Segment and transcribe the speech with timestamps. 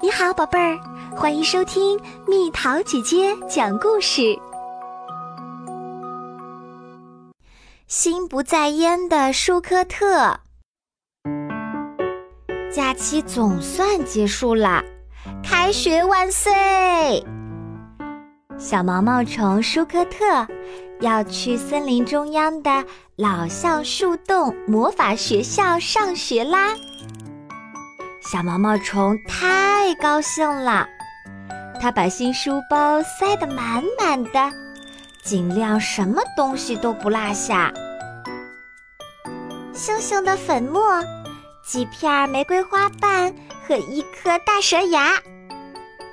[0.00, 0.78] 你好，宝贝儿，
[1.16, 4.38] 欢迎收听蜜桃姐姐讲故事。
[7.88, 10.38] 心不在焉的舒克特，
[12.72, 14.84] 假期总算结束了，
[15.42, 16.52] 开学万岁！
[18.56, 20.46] 小毛毛虫舒克特
[21.00, 22.84] 要去森林中央的
[23.16, 26.72] 老橡树洞魔法学校上学啦。
[28.30, 30.86] 小毛毛虫太高兴了，
[31.80, 34.52] 它把新书包塞得满满的，
[35.24, 37.72] 尽量什么东西都不落下。
[39.72, 41.02] 星星的粉末，
[41.64, 43.34] 几片玫瑰花瓣
[43.66, 45.14] 和一颗大蛇牙，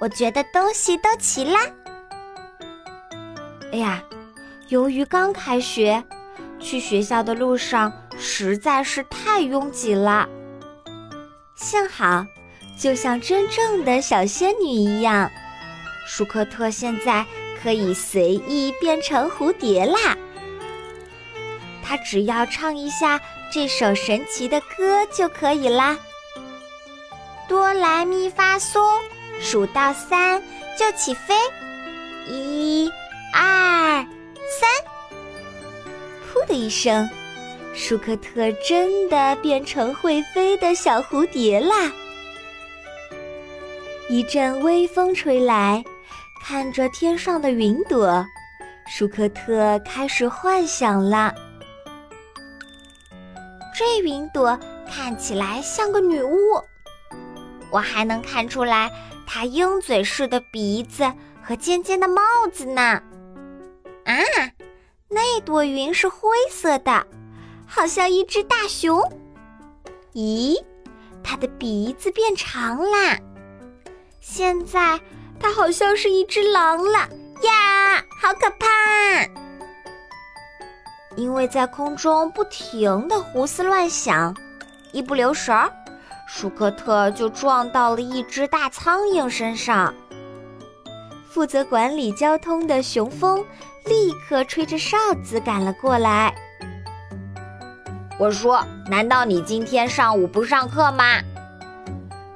[0.00, 1.58] 我觉得东西都齐啦。
[3.72, 4.00] 哎呀，
[4.68, 6.00] 由于刚开学，
[6.60, 10.28] 去学校的路上实在是太拥挤了。
[11.64, 12.26] 幸好，
[12.78, 15.30] 就像真正的小仙女一样，
[16.06, 17.24] 舒克特现在
[17.62, 20.14] 可以随意变成蝴蝶啦。
[21.82, 23.18] 他只要唱一下
[23.50, 25.96] 这首神奇的歌就可以啦。
[27.48, 29.00] 哆来咪发嗦，
[29.40, 30.42] 数到三
[30.78, 31.34] 就起飞，
[32.28, 32.92] 一、
[33.34, 34.04] 二、
[34.60, 34.68] 三，
[36.30, 37.08] 噗的一声。
[37.74, 41.92] 舒克特真的变成会飞的小蝴蝶啦！
[44.08, 45.84] 一阵微风吹来，
[46.40, 48.24] 看着天上的云朵，
[48.86, 51.34] 舒克特开始幻想了。
[53.76, 56.38] 这云朵看起来像个女巫，
[57.72, 58.88] 我还能看出来
[59.26, 62.22] 她鹰嘴似的鼻子和尖尖的帽
[62.52, 63.02] 子呢。
[64.04, 64.14] 啊，
[65.08, 67.04] 那朵云是灰色的。
[67.66, 69.00] 好像一只大熊，
[70.14, 70.56] 咦，
[71.22, 73.18] 它的鼻子变长啦！
[74.20, 75.00] 现在
[75.40, 76.98] 它好像是一只狼了
[77.42, 78.66] 呀，好可怕！
[81.16, 84.34] 因为在空中不停的胡思乱想，
[84.92, 85.70] 一不留神儿，
[86.26, 89.94] 舒克特就撞到了一只大苍蝇身上。
[91.28, 93.44] 负责管理交通的雄蜂
[93.84, 96.34] 立刻吹着哨子赶了过来。
[98.18, 101.20] 我说：“难道你今天上午不上课吗？”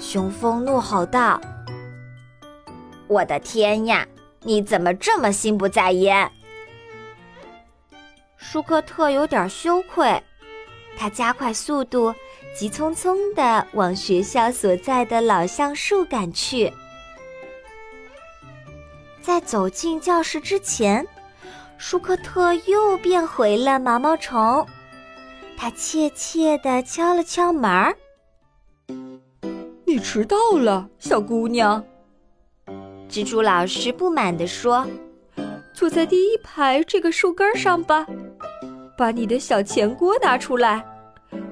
[0.00, 1.40] 雄蜂怒吼道
[3.06, 4.06] ：“我的天呀，
[4.42, 6.30] 你怎么这么心不在焉？”
[8.36, 10.20] 舒克特有点羞愧，
[10.98, 12.12] 他加快速度，
[12.56, 16.72] 急匆匆地往学校所在的老橡树赶去。
[19.22, 21.06] 在走进教室之前，
[21.78, 24.66] 舒克特又变回了毛毛虫。
[25.62, 27.94] 他怯怯地敲了敲门儿。
[29.84, 31.84] 你迟到了，小姑娘。
[33.10, 34.86] 蜘蛛老师不满地说
[35.74, 38.06] ：“坐在第一排这个树根上吧，
[38.96, 40.82] 把你的小钱锅拿出来。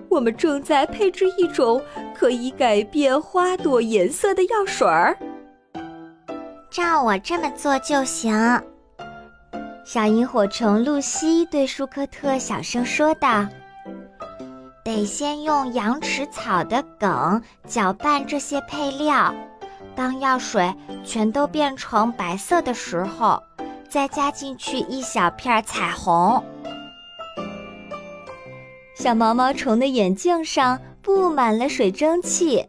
[0.09, 1.79] 我们正在配置一种
[2.17, 5.15] 可以改变花朵颜色的药水儿。
[6.71, 8.33] 照我这么做就行。”
[9.85, 13.47] 小萤火虫露西对舒克特小声说道。
[14.89, 19.35] 得先用羊齿草的梗搅拌这些配料，
[19.95, 23.43] 当药水全都变成白色的时候，
[23.87, 26.43] 再加进去一小片彩虹。
[28.95, 32.67] 小毛毛虫的眼镜上布满了水蒸气，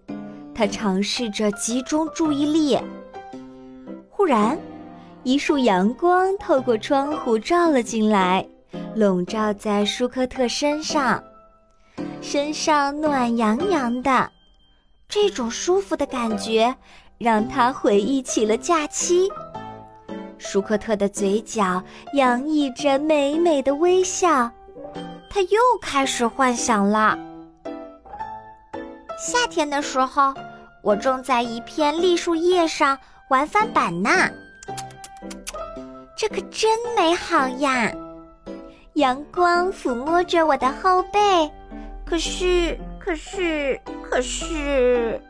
[0.53, 2.77] 它尝试着集中注意力。
[4.09, 4.59] 忽然，
[5.23, 8.45] 一束阳光透过窗户照了进来，
[8.93, 11.23] 笼罩在舒克特身上。
[12.21, 14.29] 身上暖洋洋的，
[15.07, 16.75] 这种舒服的感觉
[17.17, 19.29] 让他回忆起了假期。
[20.37, 24.51] 舒克特的嘴角洋溢着美美的微笑，
[25.29, 27.17] 他又开始幻想了。
[29.17, 30.33] 夏天的时候，
[30.81, 32.97] 我正在一片栗树叶上
[33.29, 34.09] 玩翻板呢，
[36.17, 37.91] 这可真美好呀！
[38.93, 41.49] 阳光抚摸着我的后背。
[42.09, 45.21] 可是，可是，可是，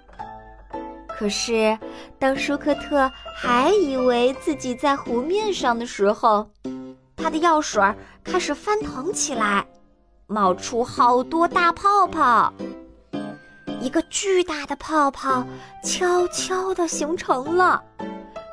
[1.10, 1.78] 可是，
[2.18, 6.50] 当舒克特还以为自己在湖面上的时候，
[7.18, 7.84] 他的药水
[8.24, 9.68] 开始翻腾起来，
[10.28, 12.54] 冒出好多大泡泡。
[13.82, 15.46] 一个巨大的泡泡
[15.84, 17.84] 悄悄地形成了，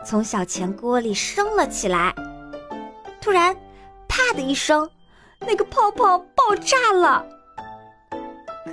[0.04, 2.12] 从小钱锅里升了起来。
[3.20, 3.56] 突然，
[4.08, 4.90] 啪的一声，
[5.38, 7.24] 那个泡泡爆炸了。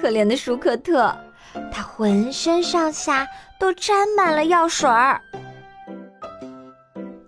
[0.04, 1.16] 可怜的舒克特，
[1.72, 3.26] 他浑身上下
[3.58, 5.22] 都沾满了药水儿。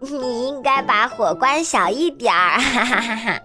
[0.01, 3.41] 你应该把火关小一点儿，哈哈哈哈！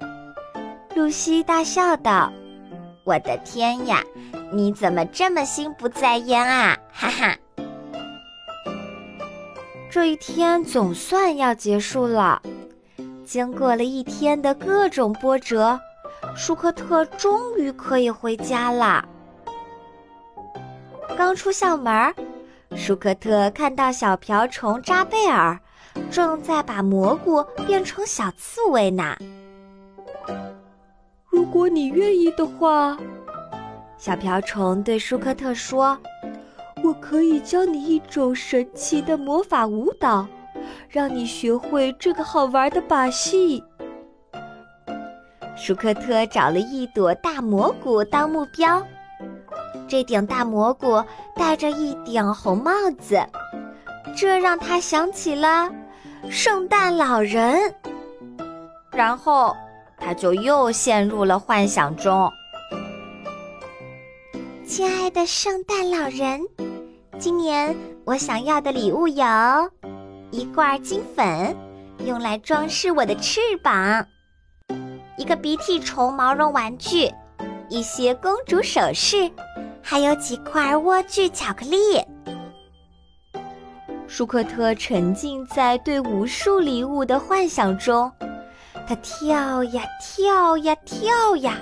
[0.96, 2.32] 露西大笑道
[3.06, 4.02] ：“我的天呀，
[4.50, 6.76] 你怎么这么心不在焉啊？
[6.92, 7.36] 哈哈！”
[9.88, 12.42] 这一天总算要结束了。
[13.24, 15.78] 经过了一天的各种波折，
[16.34, 19.04] 舒克特终于可以回家啦。
[21.20, 22.14] 刚出校门，
[22.74, 25.60] 舒克特看到小瓢虫扎贝尔
[26.10, 29.18] 正在把蘑菇变成小刺猬呢。
[31.28, 32.96] 如果你愿意的话，
[33.98, 35.98] 小瓢虫对舒克特说。
[36.82, 40.26] 我可以教你一种神奇的魔法舞蹈，
[40.88, 43.62] 让你学会这个好玩的把戏。
[45.54, 48.82] 舒克特找了一朵大蘑菇当目标，
[49.90, 51.04] 这顶大蘑菇
[51.34, 53.20] 戴着一顶红帽子，
[54.16, 55.68] 这让他想起了
[56.30, 57.74] 圣诞老人。
[58.92, 59.54] 然后
[59.98, 62.30] 他就又陷入了幻想中。
[64.64, 66.40] 亲爱的圣诞老人。
[67.18, 69.24] 今年我想要的礼物有
[70.30, 71.54] 一罐金粉，
[72.06, 74.06] 用来装饰我的翅膀；
[75.18, 77.12] 一个鼻涕虫毛绒玩具，
[77.68, 79.30] 一些公主首饰，
[79.90, 81.76] 还有几块莴苣巧克力。
[84.06, 88.08] 舒克特沉浸在对无数礼物的幻想中，
[88.86, 91.56] 他跳呀跳呀跳呀，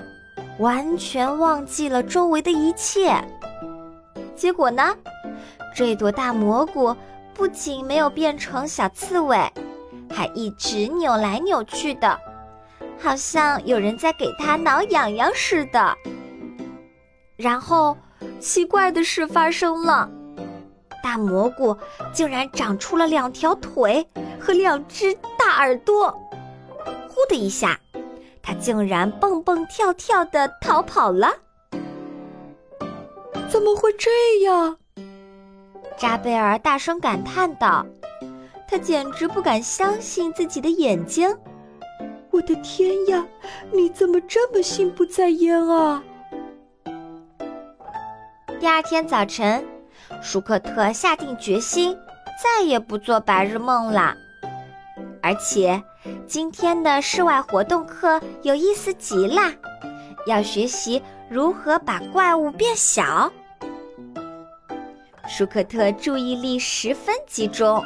[0.58, 3.16] 完全忘记了周围的一切。
[4.36, 4.94] 结果呢？
[5.74, 6.94] 这朵大蘑菇
[7.32, 9.38] 不仅没有变成小刺猬，
[10.10, 12.20] 还一直扭来扭去的，
[13.00, 15.96] 好像有人在给它挠痒痒似的。
[17.38, 17.96] 然后，
[18.38, 20.08] 奇怪的事发生了，
[21.02, 21.76] 大蘑菇
[22.12, 24.06] 竟然长出了两条腿
[24.38, 26.10] 和两只大耳朵。
[27.08, 27.78] 呼的一下，
[28.42, 31.34] 它竟然蹦蹦跳跳的逃跑了。
[33.48, 34.10] 怎么会这
[34.44, 34.76] 样？
[35.96, 37.84] 扎贝尔大声感叹道
[38.68, 41.36] ：“他简直不敢相信自己的眼睛！
[42.30, 43.26] 我的天呀，
[43.72, 46.02] 你怎么这么心不在焉啊？”
[48.60, 49.64] 第二天早晨，
[50.20, 51.96] 舒克特下定决心
[52.42, 54.16] 再也不做白日梦了。
[55.22, 55.80] 而且，
[56.26, 59.52] 今天的室外活动课有意思极了，
[60.26, 61.00] 要学习
[61.30, 63.32] 如何把怪物变小。
[65.28, 67.80] 舒克特注意力十分集中，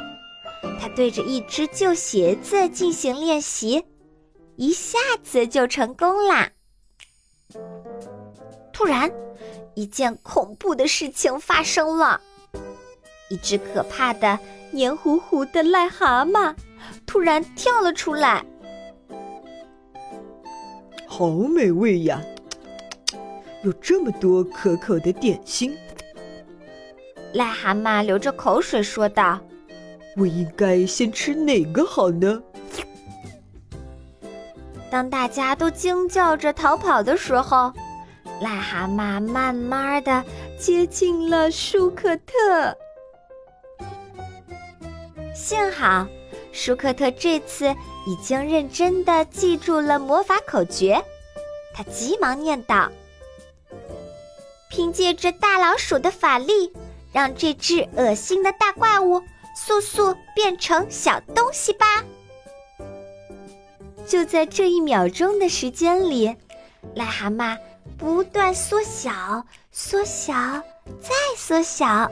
[0.81, 3.85] 他对着一只旧鞋子进行练习，
[4.55, 6.49] 一下子就成功啦。
[8.71, 9.11] 突然，
[9.75, 12.19] 一件恐怖的事情发生了，
[13.29, 14.37] 一只可怕的
[14.71, 16.53] 黏糊糊的癞蛤蟆
[17.05, 18.43] 突然跳了出来。
[21.07, 22.21] 好美味呀！
[23.63, 25.75] 有这么多可口的点心。
[27.33, 29.39] 癞蛤蟆流着口水说道
[30.17, 32.41] ：“我应该先吃哪个好呢？”
[34.91, 37.71] 当大家都惊叫着逃跑的时候，
[38.41, 40.23] 癞蛤蟆慢慢的
[40.59, 42.77] 接近了舒克特。
[45.35, 46.07] 幸好，
[46.51, 47.73] 舒克特这次
[48.05, 51.03] 已经认真的记住了魔法口诀，
[51.73, 52.91] 他急忙念道
[54.69, 56.73] ：“凭借着大老鼠的法力。”
[57.13, 59.21] 让这只恶心的大怪物
[59.55, 61.85] 速速变成小东西吧！
[64.07, 66.35] 就在这一秒钟的时间里，
[66.95, 67.55] 癞蛤蟆
[67.97, 70.33] 不断缩小、缩小、
[70.99, 72.09] 再缩小，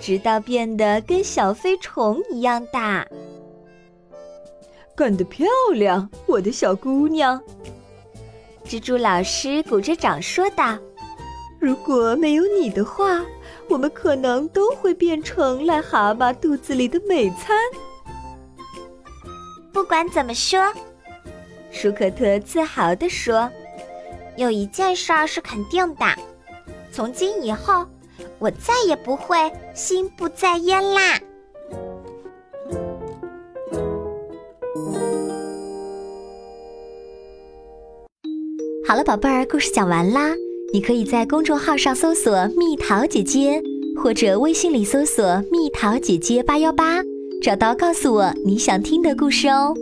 [0.00, 3.06] 直到变得跟小飞虫一样大。
[4.94, 7.40] 干得漂亮，我的小姑娘！
[8.64, 10.76] 蜘蛛老师鼓着掌说道
[11.60, 13.24] ：“如果没有你的话。”
[13.68, 17.58] 我们可能都会变成癞蛤蟆肚子里的美餐。
[19.72, 20.72] 不管怎么说，
[21.72, 23.50] 舒克特自豪地说
[24.36, 26.04] ：“有一件事儿是肯定的，
[26.92, 27.86] 从今以后，
[28.38, 31.18] 我再也不会心不在焉啦。”
[38.86, 40.32] 好了，宝贝儿，故事讲完啦。
[40.72, 43.62] 你可以在公众号上搜索“蜜桃姐姐”，
[44.00, 47.02] 或者微信里搜索“蜜桃姐姐八幺八”，
[47.42, 49.74] 找到告诉我你想听的故事哦。